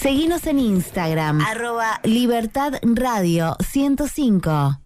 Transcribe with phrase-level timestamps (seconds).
[0.00, 4.85] Seguinos en Instagram, arroba Libertad Radio 105.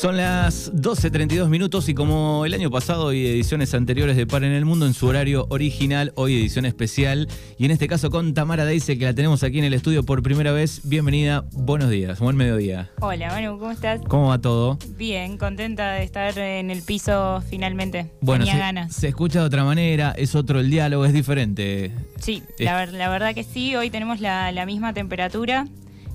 [0.00, 4.50] Son las 12.32 minutos y como el año pasado y ediciones anteriores de Par en
[4.52, 8.64] el Mundo en su horario original, hoy edición especial y en este caso con Tamara
[8.64, 10.80] Deise que la tenemos aquí en el estudio por primera vez.
[10.84, 12.90] Bienvenida, buenos días, buen mediodía.
[13.00, 14.00] Hola, Manu, ¿cómo estás?
[14.08, 14.76] ¿Cómo va todo?
[14.96, 18.10] Bien, contenta de estar en el piso finalmente.
[18.20, 18.96] Bueno, Tenía se, ganas.
[18.96, 21.92] se escucha de otra manera, es otro el diálogo, es diferente.
[22.18, 25.68] Sí, la, ver- la verdad que sí, hoy tenemos la, la misma temperatura,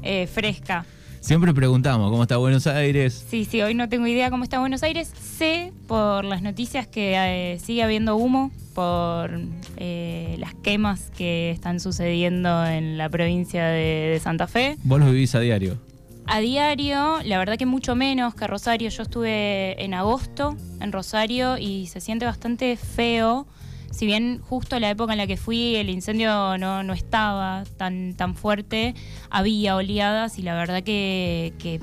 [0.03, 0.85] eh, fresca.
[1.19, 3.25] Siempre preguntamos cómo está Buenos Aires.
[3.29, 5.11] Sí, sí, hoy no tengo idea cómo está Buenos Aires.
[5.19, 9.31] Sé por las noticias que eh, sigue habiendo humo, por
[9.77, 14.77] eh, las quemas que están sucediendo en la provincia de, de Santa Fe.
[14.83, 15.77] Vos lo vivís a diario.
[16.27, 18.89] A diario, la verdad que mucho menos que Rosario.
[18.89, 23.47] Yo estuve en agosto en Rosario y se siente bastante feo.
[23.91, 28.13] Si bien justo la época en la que fui el incendio no, no estaba tan,
[28.13, 28.95] tan fuerte,
[29.29, 31.79] había oleadas y la verdad que,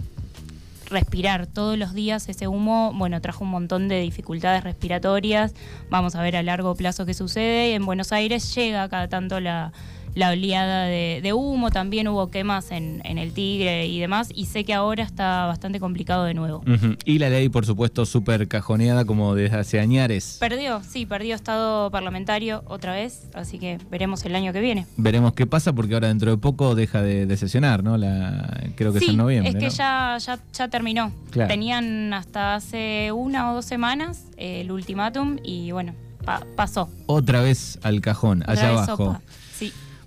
[0.91, 5.55] respirar todos los días ese humo, bueno, trajo un montón de dificultades respiratorias.
[5.91, 7.75] Vamos a ver a largo plazo qué sucede.
[7.75, 9.73] En Buenos Aires llega cada tanto la,
[10.15, 14.47] la oleada de, de humo, también hubo quemas en, en el Tigre y demás, y
[14.47, 16.63] sé que ahora está bastante complicado de nuevo.
[17.05, 20.37] Y la ley, por supuesto, súper cajoneada como desde hace añares.
[20.41, 24.87] Perdió, sí, perdió estado parlamentario otra vez, así que veremos el año que viene.
[24.97, 27.97] Veremos qué pasa porque ahora dentro de poco deja de, de sesionar, ¿no?
[27.97, 29.51] La, creo que sí, es en noviembre.
[29.51, 29.71] es que ¿no?
[29.73, 31.13] ya, ya, ya terminó.
[31.31, 31.49] Claro.
[31.49, 36.89] Tenían hasta hace una o dos semanas el ultimátum y bueno, pa- pasó.
[37.07, 38.97] Otra vez al cajón, allá Otra abajo.
[38.97, 39.21] sopa.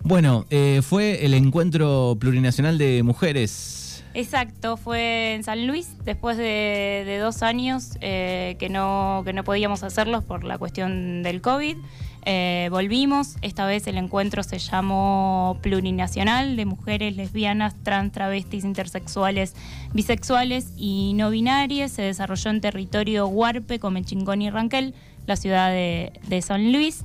[0.07, 4.05] Bueno, eh, fue el encuentro plurinacional de mujeres.
[4.13, 4.77] exacto.
[4.77, 10.23] Fue en San Luis después de, dos años eh, que, no, que no podíamos hacerlos
[10.23, 11.75] por la cuestión del COVID.
[12.23, 19.55] Eh, volvimos, esta vez el encuentro se llamó Plurinacional de Mujeres Lesbianas, Trans, Travestis, Intersexuales,
[19.91, 21.91] Bisexuales y No Binarias.
[21.91, 24.93] Se desarrolló en territorio Huarpe, Comechingón y Ranquel,
[25.25, 27.03] la ciudad de San Luis.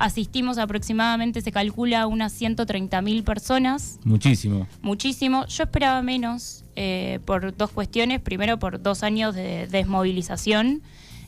[0.00, 4.66] Asistimos aproximadamente, se calcula, unas 130.000 personas Muchísimo.
[4.80, 5.44] muchísimo.
[5.46, 8.18] Yo esperaba menos eh, por dos cuestiones.
[8.18, 10.80] Primero, por dos años de desmovilización.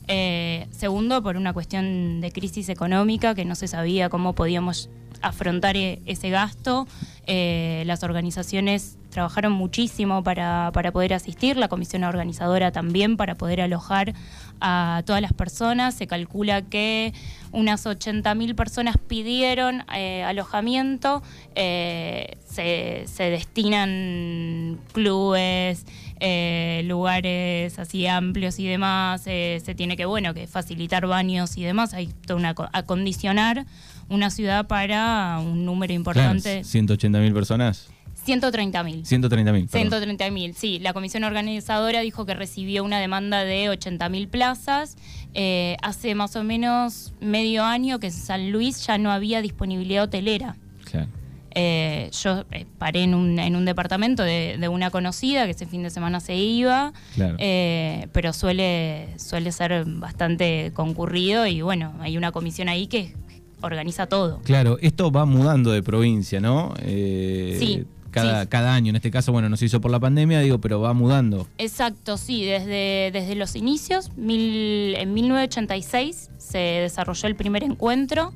[0.09, 4.91] Eh, segundo, por una cuestión de crisis económica que no se sabía cómo podíamos
[5.21, 6.87] afrontar e- ese gasto.
[7.27, 13.61] Eh, las organizaciones trabajaron muchísimo para, para poder asistir, la comisión organizadora también para poder
[13.61, 14.15] alojar
[14.61, 15.95] a todas las personas.
[15.95, 17.13] Se calcula que
[17.53, 21.23] unas 80.000 personas pidieron eh, alojamiento,
[21.55, 25.87] se, se destinan clubes,
[26.23, 31.63] eh, lugares así amplios y demás, eh, se tiene que, bueno, que facilitar baños y
[31.63, 33.67] demás, hay toda una, co- acondicionar
[34.09, 37.89] una ciudad para un número importante, 180 mil personas.
[38.25, 39.05] 130.000.
[39.05, 39.69] 130 mil.
[39.69, 40.79] 130.000, sí.
[40.79, 44.97] La comisión organizadora dijo que recibió una demanda de 80.000 plazas.
[45.35, 50.05] Eh, hace más o menos medio año que en San Luis ya no había disponibilidad
[50.05, 50.55] hotelera.
[50.85, 51.09] Claro.
[51.55, 55.67] Eh, yo eh, paré en un, en un departamento de, de una conocida que ese
[55.67, 57.37] fin de semana se iba, Claro.
[57.39, 63.15] eh, pero suele, suele ser bastante concurrido y bueno, hay una comisión ahí que
[63.61, 64.41] organiza todo.
[64.45, 66.75] Claro, esto va mudando de provincia, ¿no?
[66.83, 68.49] Eh, Sí, Cada, sí.
[68.49, 70.93] cada año, en este caso, bueno, no se hizo por la pandemia, digo, pero va
[70.95, 71.47] mudando.
[71.59, 78.33] Exacto, sí, desde, desde los inicios, mil- en 1986 se desarrolló el primer encuentro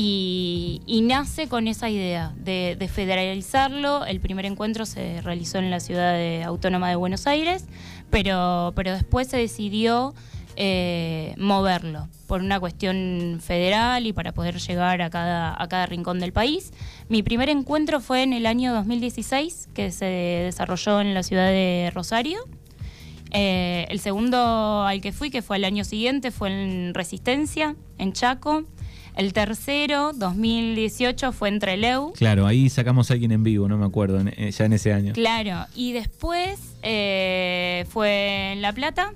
[0.00, 4.04] y, nace con esa idea de, de federalizarlo.
[4.04, 7.64] El primer encuentro se realizó en la ciudad autónoma de Buenos Aires,
[8.10, 10.14] pero, pero después se decidió
[10.54, 16.20] eh, moverlo por una cuestión federal y para poder llegar a cada, a cada rincón
[16.20, 16.72] del país.
[17.08, 21.90] Mi primer encuentro fue en el año 2016, que se desarrolló en la ciudad de
[21.94, 22.40] Rosario.
[23.30, 28.12] Eh, el segundo al que fui, que fue el año siguiente, fue en Resistencia, en
[28.12, 28.64] Chaco.
[29.18, 32.12] El tercero, 2018, fue en Trelew.
[32.12, 34.92] Claro, ahí sacamos a alguien en vivo, no me acuerdo, en- eh, ya en ese
[34.92, 35.12] año.
[35.12, 39.14] Claro, y después eh, fue en La Plata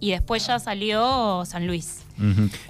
[0.00, 2.02] y después ya salió San Luis.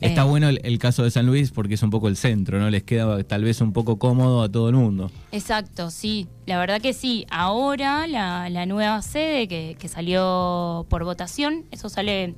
[0.00, 0.25] Está Eh.
[0.25, 2.70] bueno el, el caso de San Luis porque es un poco el centro, ¿no?
[2.70, 5.11] Les queda tal vez un poco cómodo a todo el mundo.
[5.32, 7.26] Exacto, sí, la verdad que sí.
[7.29, 12.35] Ahora la, la nueva sede que, que salió por votación, eso sale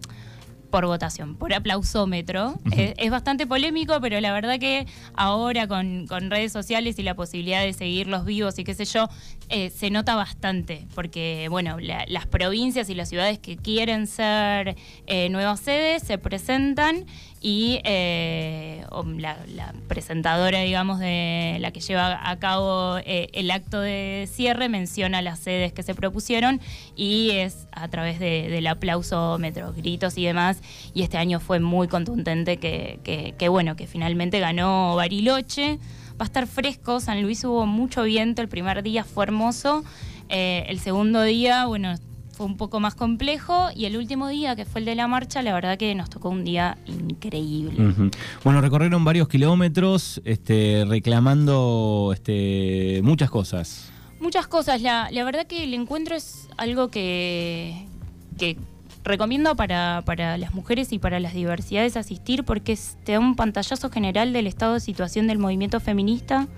[0.70, 2.54] por votación, por aplausómetro.
[2.76, 7.72] es, bastante polémico, pero la verdad que ahora con, redes sociales y la posibilidad de
[7.72, 9.08] seguir los vivos y qué sé yo,
[9.48, 14.76] eh, se nota bastante, porque bueno, las provincias y las ciudades que quieren ser
[15.06, 17.06] eh, nuevas sedes se presentan
[17.42, 18.84] y eh,
[19.16, 25.22] la, presentadora, digamos, de la que lleva a cabo eh, el acto de cierre menciona
[25.22, 26.60] las sedes que se propusieron
[26.96, 30.59] y es a través del aplauso, metros, gritos y demás.
[30.94, 33.00] Y este año fue muy contundente que,
[33.38, 35.78] que, bueno, que finalmente ganó Bariloche.
[36.12, 39.84] Va a estar fresco, San Luis hubo mucho viento, el primer día fue hermoso.
[40.28, 41.94] Eh, el segundo día, bueno,
[42.44, 45.52] un poco más complejo y el último día, que fue el de la marcha, la
[45.52, 48.10] verdad que nos tocó un día increíble.
[48.44, 53.90] Bueno, recorrieron varios kilómetros este, reclamando este, muchas cosas.
[54.20, 54.82] Muchas cosas.
[54.82, 57.86] La, la verdad que el encuentro es algo que,
[58.38, 58.56] que
[59.04, 63.90] recomiendo para, para, las mujeres y para las diversidades asistir porque te da un pantallazo
[63.90, 66.48] general del estado de situación del movimiento feminista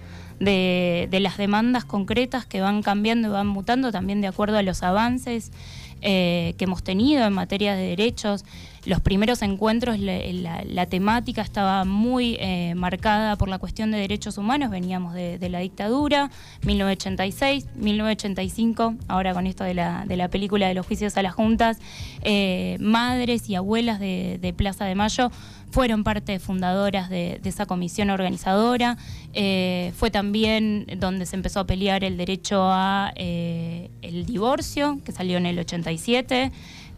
[0.44, 4.82] de, las demandas concretas que van cambiando y van mutando también de acuerdo a los
[4.82, 5.52] avances
[6.00, 8.44] eh, que hemos tenido en materia de derechos.
[8.84, 14.70] Los primeros encuentros, la, temática estaba muy eh, marcada por la cuestión de derechos humanos,
[14.70, 16.30] veníamos de, la dictadura,
[16.66, 21.32] 1986, 1985, ahora con esto de la, de la película de los juicios a las
[21.32, 21.78] juntas,
[22.22, 25.30] eh, madres y abuelas de Plaza de Mayo
[25.72, 28.98] fueron parte fundadoras de, esa comisión organizadora.
[29.32, 35.38] Eh, fue también donde se empezó a pelear el derecho a el divorcio, que salió
[35.38, 36.52] en el 87.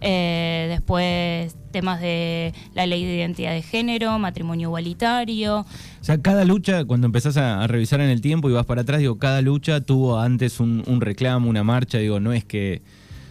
[0.07, 5.61] Eh, después temas de la ley de identidad de género, matrimonio igualitario.
[5.61, 9.01] O sea, cada lucha, cuando empezás a, revisar en el tiempo y vas para atrás,
[9.01, 12.83] digo, cada lucha tuvo antes un reclamo, una marcha, digo, no es que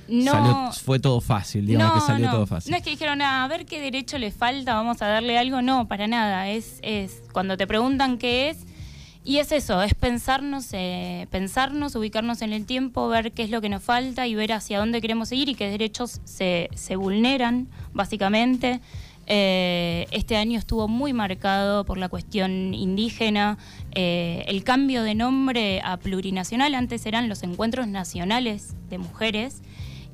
[0.07, 2.71] no, fue todo fácil, digamos que salió todo fácil.
[2.71, 5.61] No es que dijeron, ah, a ver qué derecho le falta, vamos a darle algo.
[5.61, 6.49] No, para nada.
[6.49, 8.65] Es, es cuando te preguntan qué es,
[9.23, 13.61] y es eso, es pensarnos, eh, pensarnos, ubicarnos en el tiempo, ver qué es lo
[13.61, 17.67] que nos falta y ver hacia dónde queremos seguir y qué derechos se, se vulneran,
[17.93, 18.81] básicamente.
[19.25, 23.57] Eh, este año estuvo muy marcado por la cuestión indígena.
[23.95, 29.61] Eh, el cambio de nombre a plurinacional, antes eran los encuentros nacionales de mujeres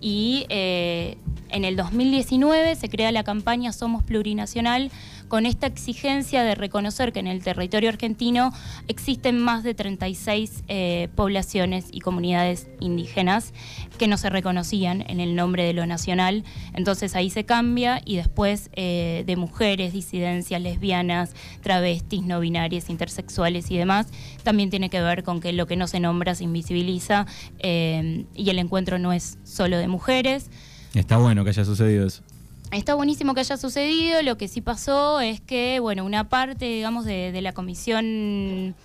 [0.02, 1.18] y eh,
[1.50, 4.92] en el 2019 se crea la campaña Somos Plurinacional
[5.30, 8.52] con esta exigencia de reconocer que en el territorio argentino
[8.88, 13.54] existen más de 36 eh, poblaciones y comunidades indígenas
[13.98, 16.44] que no se reconocían en el nombre de lo nacional.
[16.74, 23.70] Entonces ahí se cambia y después eh, de mujeres, disidencias, lesbianas, travestis, no binarias, intersexuales
[23.72, 24.08] y demás,
[24.44, 27.28] también tiene que ver con que lo que no se nombra se invisibiliza
[27.60, 30.50] eh, y el encuentro no es solo de mujeres.
[30.96, 32.24] Está bueno que haya sucedido eso.
[32.72, 34.22] Está buenísimo que haya sucedido.
[34.22, 38.76] Lo que sí pasó es que, bueno, una parte, digamos, de, la comisión,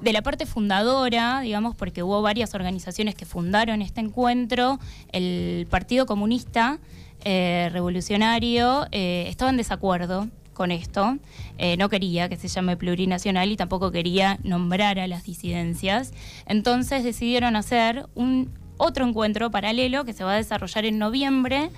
[0.00, 4.78] de la parte fundadora, digamos, porque hubo varias organizaciones que fundaron este encuentro,
[5.12, 6.78] el Partido Comunista
[7.24, 11.18] eh, Revolucionario eh, estaba en desacuerdo con esto.
[11.58, 16.14] Eh, no quería que se llame plurinacional y tampoco quería nombrar a las disidencias.
[16.46, 21.70] Entonces decidieron hacer un otro encuentro paralelo que se va a desarrollar en noviembre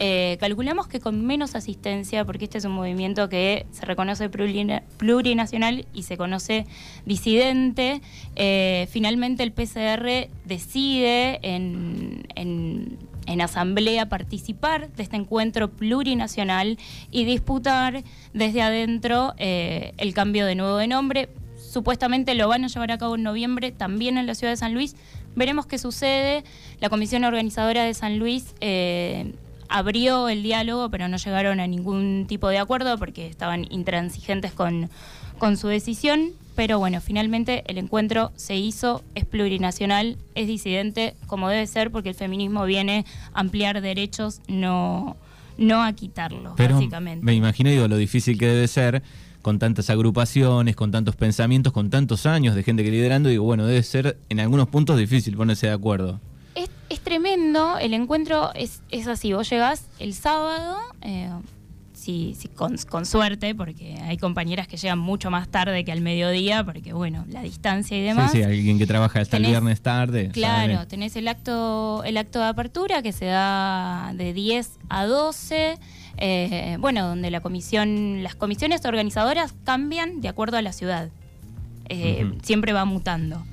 [0.00, 5.86] eh, calculamos que con menos asistencia, porque este es un movimiento que se reconoce plurinacional
[5.92, 6.66] y se conoce
[7.04, 8.00] disidente,
[8.36, 12.96] eh, finalmente el PCR decide en,
[13.40, 16.78] asamblea participar de este encuentro plurinacional
[17.10, 18.02] y disputar
[18.32, 21.28] desde adentro eh, el cambio de nuevo de nombre.
[21.56, 24.74] Supuestamente lo van a llevar a cabo en noviembre también en la ciudad de San
[24.74, 24.96] Luis.
[25.36, 26.42] Veremos qué sucede.
[26.80, 28.54] La comisión organizadora de San Luis
[29.68, 34.90] abrió el diálogo, pero no llegaron a ningún tipo de acuerdo porque estaban intransigentes con,
[35.38, 36.30] con su decisión.
[36.54, 42.08] Pero bueno, finalmente el encuentro se hizo, es plurinacional, es disidente, como debe ser, porque
[42.08, 45.16] el feminismo viene a ampliar derechos, no,
[45.56, 47.24] no a quitarlos, básicamente.
[47.24, 49.04] Me imagino, digo, lo difícil que debe ser
[49.40, 53.64] con tantas agrupaciones, con tantos pensamientos, con tantos años de gente que liderando, digo, bueno,
[53.64, 56.20] debe ser en algunos puntos difícil ponerse de acuerdo
[57.80, 61.30] el encuentro es, es así, vos llegás el sábado, eh,
[61.92, 66.92] sí, con, suerte, porque hay compañeras que llegan mucho más tarde que al mediodía, porque
[66.92, 68.32] bueno, la distancia y demás.
[68.32, 70.30] Sí, sí, alguien que trabaja hasta el viernes tarde.
[70.32, 75.78] Claro, tenés el acto, el acto de apertura que se da de 10 a 12.
[76.20, 81.10] Eh, bueno, donde la comisión, las comisiones organizadoras cambian de acuerdo a la ciudad.
[81.88, 83.44] Eh, siempre va mutando.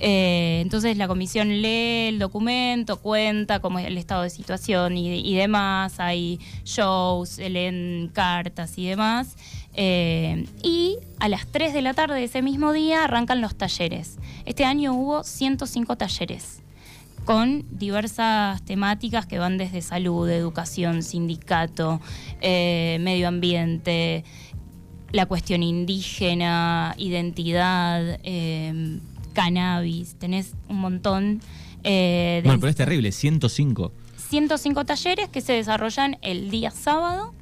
[0.00, 5.34] Eh, entonces la comisión lee el documento, cuenta cómo es el estado de situación y,
[5.34, 9.36] demás, hay shows, leen cartas y demás.
[9.74, 14.18] Eh, y a las 3 de la tarde de ese mismo día arrancan los talleres.
[14.44, 16.60] Este año hubo 105 talleres
[17.24, 22.00] con diversas temáticas que van desde salud, educación, sindicato,
[22.42, 24.24] eh, medio ambiente,
[25.10, 28.18] la cuestión indígena, identidad,
[29.34, 31.40] cannabis, tenés un montón.
[31.82, 33.92] Eh, bueno, pero es terrible, 105.
[34.30, 37.34] 105 talleres que se desarrollan el día sábado,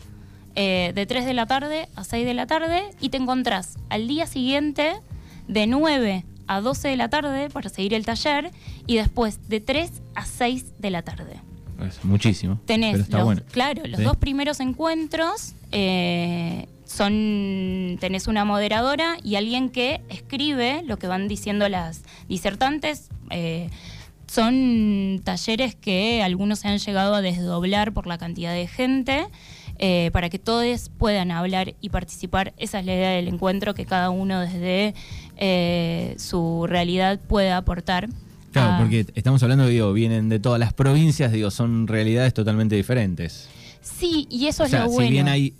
[0.54, 4.26] de 3 de la tarde a 6 de la tarde, y te encontrás al día
[4.26, 4.92] siguiente
[5.48, 8.50] de 9 a 12 de la tarde para seguir el taller
[8.86, 11.40] y después de 3 a 6 de la tarde.
[11.86, 12.60] Es muchísimo.
[12.66, 13.08] Tenés,
[13.50, 20.98] claro, los dos primeros encuentros eh, son, tenés una moderadora y alguien que escribe lo
[20.98, 23.08] que van diciendo las disertantes.
[23.30, 23.70] Eh,
[24.26, 29.26] son talleres que algunos se han llegado a desdoblar por la cantidad de gente.
[29.78, 32.52] Eh, para que todos puedan hablar y participar.
[32.56, 34.94] Esa es la idea del encuentro, que cada uno desde
[35.38, 38.08] eh, su realidad pueda aportar.
[38.52, 43.48] Claro, porque estamos hablando, digo, vienen de todas las provincias, digo, son realidades totalmente diferentes.
[43.80, 45.08] Sí, y eso es lo bueno.
[45.08, 45.54] Si bien hay,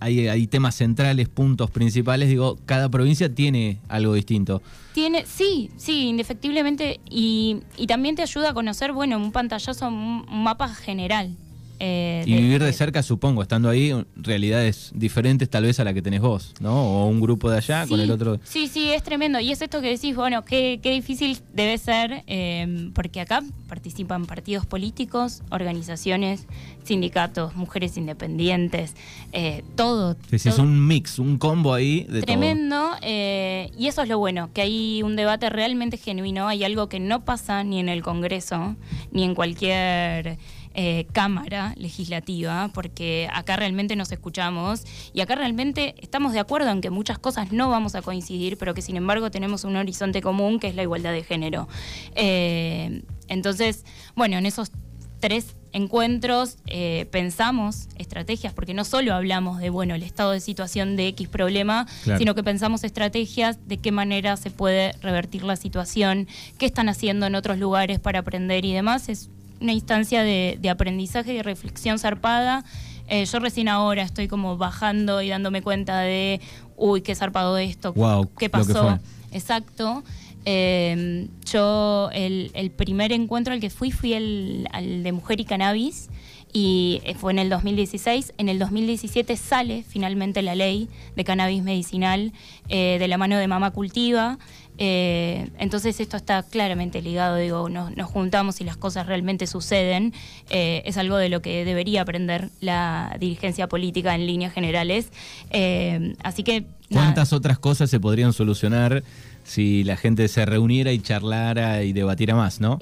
[0.00, 4.62] hay, temas centrales, puntos principales, digo, cada provincia tiene algo distinto.
[4.94, 10.24] Tiene, sí, sí, indefectiblemente, y, y también te ayuda a conocer, bueno, un pantallazo, un
[10.42, 11.36] mapa general
[11.78, 16.02] eh, y vivir de cerca, supongo, estando ahí, realidades diferentes tal vez a la que
[16.02, 16.74] tenés vos, ¿no?
[16.74, 18.40] O un grupo de allá con el otro.
[18.44, 19.40] Sí, sí, es tremendo.
[19.40, 24.26] Y es esto que decís, bueno, qué, qué difícil debe ser, em, porque acá participan
[24.26, 26.46] partidos políticos, organizaciones,
[26.84, 28.94] sindicatos, mujeres independientes,
[29.32, 30.16] eh, todo.
[30.30, 32.90] Sí, es un mix, un combo ahí de Tremendo.
[33.02, 37.00] Eh, y eso es lo bueno, que hay un debate realmente genuino, hay algo que
[37.00, 38.76] no pasa ni en el Congreso,
[39.12, 40.38] ni en cualquier
[40.78, 46.82] eh, cámara legislativa, porque acá realmente nos escuchamos y acá realmente estamos de acuerdo en
[46.82, 50.60] que muchas cosas no vamos a coincidir, pero que sin embargo tenemos un horizonte común
[50.60, 51.66] que es la igualdad de género.
[52.14, 54.70] Eh, entonces, bueno, en esos
[55.18, 60.96] tres encuentros eh, pensamos estrategias, porque no solo hablamos de, bueno, el estado de situación
[60.96, 61.86] de X problema,
[62.18, 66.28] sino que pensamos estrategias de qué manera se puede revertir la situación,
[66.58, 69.08] qué están haciendo en otros lugares para aprender y demás.
[69.08, 72.64] Es una instancia de, aprendizaje y reflexión zarpada.
[73.08, 76.40] Eh, yo recién ahora estoy como bajando y dándome cuenta de,
[76.76, 77.94] uy, qué zarpado esto,
[78.38, 78.98] qué pasó.
[79.32, 80.02] Exacto.
[80.48, 86.08] Em, yo, el, primer encuentro al que fui, fui el, al de Mujer y Cannabis
[86.52, 88.32] y eh, fue en el 2016.
[88.38, 92.32] En el 2017 sale finalmente la ley de cannabis medicinal
[92.68, 94.38] eh, de la mano de Mama Cultiva.
[94.78, 100.12] Eh, entonces esto está claramente ligado, digo, nos, juntamos y las cosas realmente suceden.
[100.50, 105.10] Eh, es algo de lo que debería aprender la dirigencia política en líneas generales.
[105.50, 106.66] Eh, así que...
[106.90, 109.02] ¿Cuántas otras cosas se podrían solucionar
[109.46, 112.78] si la gente se reuniera y charlara y debatiera más, ¿no?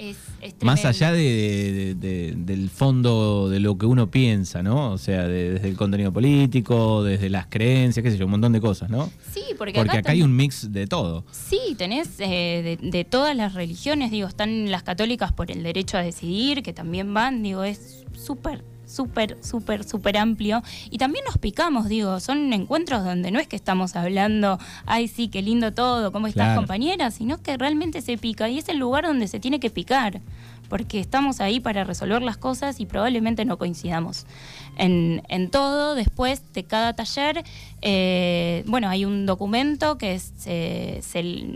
[0.61, 4.91] más allá del fondo de lo que uno piensa, ¿no?
[4.91, 8.61] O sea, desde el contenido político, desde las creencias, qué sé yo, un montón de
[8.61, 9.11] cosas, ¿no?
[9.31, 11.23] Sí, porque, porque acá, hay un mix de todo.
[11.31, 15.97] Sí, tenés eh, de, de, todas las religiones, digo, están las católicas por el derecho
[15.97, 18.63] a decidir, que también van, digo, es súper
[18.95, 20.63] súper, súper, súper amplio.
[20.89, 25.27] Y también nos picamos, digo, son encuentros donde no es que estamos hablando, ay, sí,
[25.27, 29.05] qué lindo todo, cómo estás, compañera, sino que realmente se pica y es el lugar
[29.05, 30.21] donde se tiene que picar
[30.69, 34.25] porque estamos ahí para resolver las cosas y probablemente no coincidamos
[34.77, 35.95] en, todo.
[35.95, 37.43] Después de cada taller,
[37.81, 40.19] eh, bueno, hay un documento que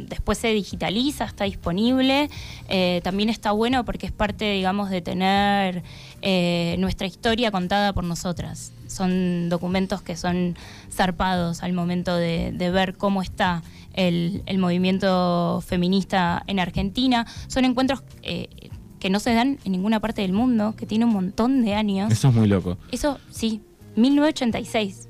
[0.09, 2.29] después se digitaliza, está disponible.
[2.69, 5.83] Eh, también está bueno porque es parte, digamos, de tener
[6.21, 8.71] eh, nuestra historia contada por nosotras.
[8.87, 10.57] Son documentos que son
[10.91, 13.61] zarpados al momento de, ver cómo está
[13.93, 17.25] el, movimiento feminista en Argentina.
[17.47, 18.01] Son encuentros
[18.99, 22.11] que no se dan en ninguna parte del mundo, que tiene un montón de años.
[22.11, 22.77] Eso es muy loco.
[22.91, 23.61] Eso, sí,
[23.95, 25.07] 1986.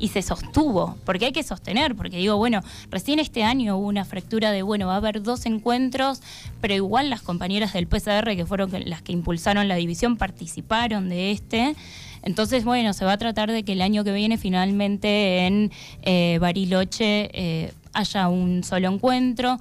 [0.00, 4.04] Y se sostuvo, porque hay que sostener, porque digo, bueno, recién este año hubo una
[4.04, 6.22] fractura de, bueno, va a haber dos encuentros,
[6.60, 11.32] pero igual las compañeras del PCR, que fueron las que impulsaron la división, participaron de
[11.32, 11.74] este.
[12.22, 15.72] Entonces, bueno, se va a tratar de que el año que viene finalmente en
[16.02, 19.58] eh, Bariloche eh, haya un solo encuentro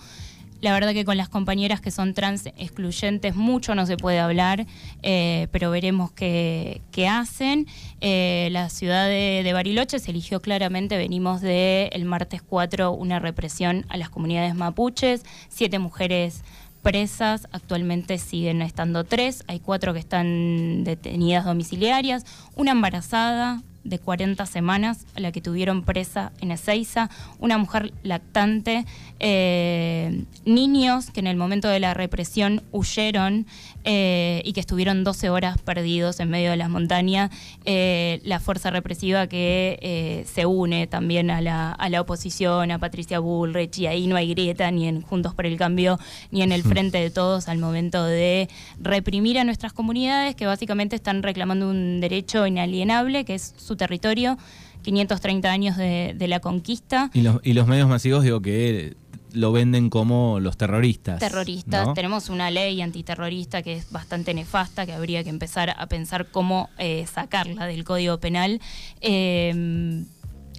[0.61, 4.65] la verdad que con las compañeras que son trans excluyentes mucho no se puede hablar,
[5.03, 7.67] eh, pero veremos qué, hacen.
[8.01, 13.85] Eh, la ciudad de, Bariloche se eligió claramente, venimos de el martes 4 una represión
[13.89, 16.43] a las comunidades mapuches, siete mujeres
[16.81, 24.45] presas, actualmente siguen estando tres, hay cuatro que están detenidas domiciliarias, una embarazada, de 40
[24.45, 28.85] semanas, a la que tuvieron presa en Ezeiza, una mujer lactante,
[29.19, 33.47] eh, niños que en el momento de la represión huyeron
[33.83, 37.31] eh, y que estuvieron 12 horas perdidos en medio de las montañas,
[37.65, 43.19] eh, la fuerza represiva que se une también a la, a la oposición, a Patricia
[43.19, 45.99] Bullrich, y ahí no hay grieta ni en Juntos por el Cambio,
[46.31, 50.95] ni en el Frente de Todos al momento de reprimir a nuestras comunidades que básicamente
[50.95, 54.37] están reclamando un derecho inalienable, que es su territorio,
[54.83, 57.09] 530 años de, la conquista.
[57.13, 58.95] Y los, y los medios masivos digo que
[59.33, 61.19] lo venden como los terroristas.
[61.19, 61.93] Terroristas.
[61.93, 66.69] Tenemos una ley antiterrorista que es bastante nefasta, que habría que empezar a pensar cómo
[66.77, 68.61] eh, sacarla del Código Penal.
[69.01, 70.03] Eh,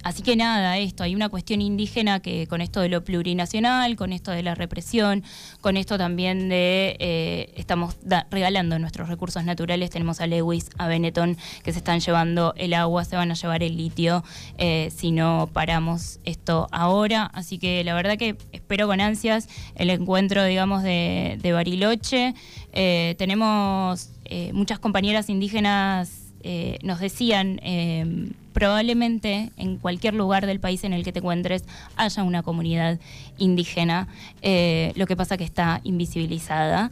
[0.03, 4.13] Así que nada, esto, hay una cuestión indígena que con esto de lo plurinacional, con
[4.13, 5.23] esto de la represión,
[5.61, 7.97] con esto también de eh, estamos
[8.31, 13.03] regalando nuestros recursos naturales, tenemos a Lewis, a Benetton, que se están llevando el agua,
[13.03, 14.23] se van a llevar el litio
[14.57, 17.25] eh, si no paramos esto ahora.
[17.33, 22.35] Así que la verdad que espero con ansias el encuentro, digamos, de, Bariloche.
[22.73, 24.11] Eh, tenemos
[24.53, 31.03] muchas compañeras indígenas eh, nos decían, eh, probablemente en cualquier lugar del país en el
[31.03, 31.63] que te encuentres
[31.95, 32.99] haya una comunidad
[33.37, 34.07] indígena,
[34.41, 36.91] eh, lo que pasa que está invisibilizada.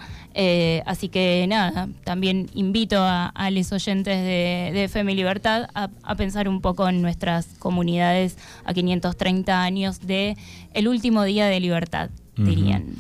[0.86, 6.62] así que nada, también invito a, los oyentes de, de FM Libertad a, pensar un
[6.62, 10.38] poco en nuestras comunidades a 530 años de
[10.74, 12.96] el último día de libertad, dirían.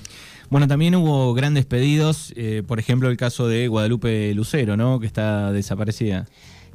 [0.49, 4.99] Bueno, también hubo grandes pedidos, eh, por ejemplo el caso de Guadalupe Lucero, ¿no?
[4.99, 6.25] Que está desaparecida.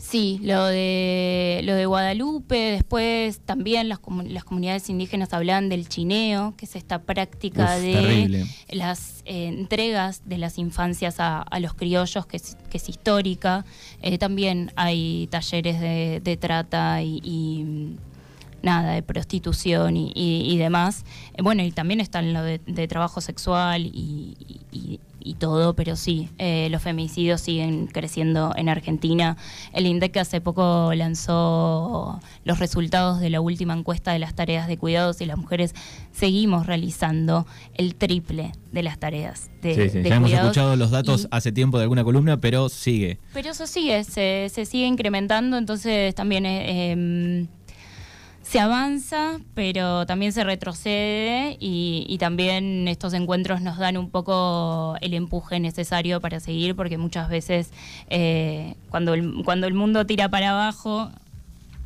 [0.02, 6.54] Sí, lo de, lo de Guadalupe, después también las, las comunidades indígenas hablan del chineo,
[6.56, 12.36] que es esta práctica de las eh, entregas de las infancias a, los criollos, que
[12.36, 13.64] es, histórica.
[14.02, 17.96] Eh, también hay talleres de, trata y
[18.62, 21.04] nada, de prostitución y, demás.
[21.34, 25.00] Eh, bueno, y también está lo de, trabajo sexual y,
[25.38, 29.36] todo, pero sí, eh, los femicidios siguen creciendo en Argentina.
[29.72, 34.78] El INDEC hace poco lanzó los resultados de la última encuesta de las tareas de
[34.78, 35.74] cuidados y las mujeres
[36.12, 40.08] seguimos realizando el triple de las tareas de, sí, sí.
[40.08, 43.18] ya hemos escuchado los datos hace tiempo de alguna columna, pero sigue.
[43.32, 46.46] Pero eso sigue, se, se sigue incrementando, entonces también...
[46.46, 47.48] Eh, em,
[48.52, 55.14] se avanza, pero también se retrocede y, también estos encuentros nos dan un poco el
[55.14, 57.70] empuje necesario para seguir, porque muchas veces
[58.10, 61.10] eh, cuando, el, cuando el mundo tira para abajo,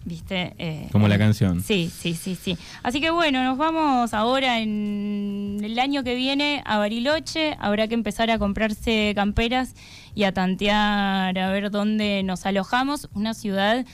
[0.04, 0.54] ¿viste?
[0.58, 1.62] Eh, Como la canción.
[1.62, 2.58] Sí, sí, sí, sí.
[2.82, 7.56] Así que bueno, nos vamos ahora en el año que viene a Bariloche.
[7.60, 9.76] Habrá que empezar a comprarse camperas
[10.16, 13.08] y a tantear a ver dónde nos alojamos.
[13.14, 13.86] Una ciudad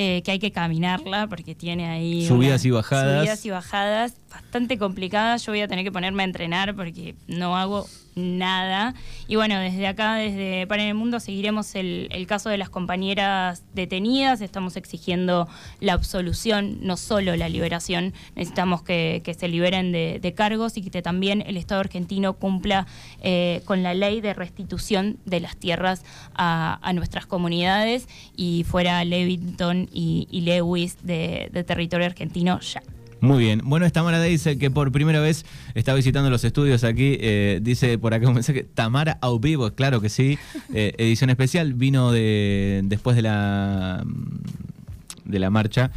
[0.00, 2.24] eh, que hay que caminarla porque tiene ahí...
[2.24, 3.18] Subidas y bajadas.
[3.18, 5.44] Subidas y bajadas, bastante complicadas.
[5.44, 7.84] Yo voy a tener que ponerme a entrenar porque no hago
[8.18, 8.94] nada.
[9.26, 14.40] Y bueno, desde acá, desde Para el Mundo, seguiremos el, caso de las compañeras detenidas.
[14.40, 15.48] Estamos exigiendo
[15.80, 18.12] la absolución, no solo la liberación.
[18.34, 22.86] Necesitamos que, se liberen de, cargos y que también el Estado argentino cumpla
[23.22, 26.04] eh, con la ley de restitución de las tierras
[26.34, 32.82] a, nuestras comunidades y fuera Levington y, Lewis de territorio argentino ya.
[33.20, 33.62] Muy bien.
[33.64, 37.16] Bueno, esta Tamara dice que por primera vez está visitando los estudios aquí.
[37.20, 40.38] Eh, dice por acá un mensaje, Tamara au vivo, claro que sí.
[40.72, 44.04] Eh, edición especial, vino de después de la,
[45.24, 45.90] de la marcha.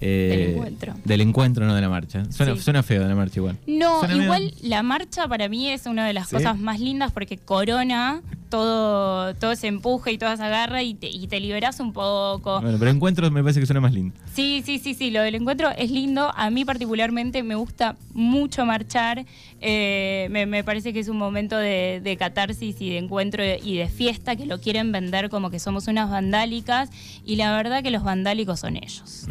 [0.00, 0.94] Eh, del encuentro.
[1.04, 2.24] Del encuentro, no de la marcha.
[2.30, 3.58] Suena, feo de la marcha igual.
[3.66, 8.22] No, igual la marcha para mí es una de las cosas más lindas porque corona
[8.48, 12.60] todo, todo ese empuje y toda esa garra y te, y te liberas un poco.
[12.60, 14.14] Bueno, pero encuentro me parece que suena más lindo.
[14.32, 16.32] Sí, sí, sí, sí, lo del encuentro es lindo.
[16.34, 19.24] A mí particularmente me gusta mucho marchar.
[19.60, 24.36] Eh, me, parece que es un momento de, catarsis y de encuentro y de fiesta
[24.36, 26.90] que lo quieren vender como que somos unas vandálicas
[27.24, 29.26] y la verdad que los vandálicos son ellos.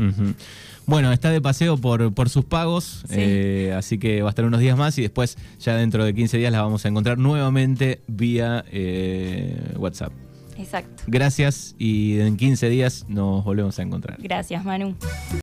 [0.88, 4.62] Bueno, está de paseo por, por sus pagos, eh, así que va a estar unos
[4.62, 8.64] días más y después ya dentro de 15 días la vamos a encontrar nuevamente vía
[8.72, 10.14] eh, WhatsApp.
[10.58, 11.04] Exacto.
[11.06, 14.18] Gracias y en 15 días nos volvemos a encontrar.
[14.22, 14.96] Gracias, Manu.